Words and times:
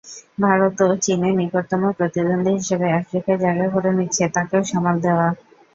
ভারতও 0.41 0.91
চীনের 1.03 1.33
নিকটতম 1.39 1.81
প্রতিদ্বন্দ্বী 1.97 2.51
হিসেবে 2.59 2.87
আফ্রিকায় 2.99 3.41
জায়গা 3.43 3.67
করে 3.73 3.89
নিচ্ছে, 3.97 4.23
তাকেও 4.35 4.61
সামাল 4.71 4.95
দেওয়া। 5.05 5.27